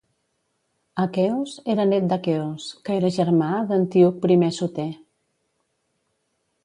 Aqueos 1.03 1.51
era 1.73 1.85
net 1.89 2.07
d'Aqueos, 2.13 2.65
que 2.89 2.95
era 3.01 3.11
germà 3.19 3.51
d'Antíoc 3.73 4.29
I 4.39 4.51
Soter. 4.63 4.91